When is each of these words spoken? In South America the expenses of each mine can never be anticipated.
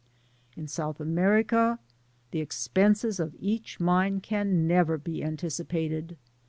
In 0.57 0.67
South 0.67 0.99
America 0.99 1.77
the 2.31 2.39
expenses 2.39 3.19
of 3.19 3.35
each 3.39 3.79
mine 3.79 4.19
can 4.19 4.65
never 4.65 4.97
be 4.97 5.23
anticipated. 5.23 6.17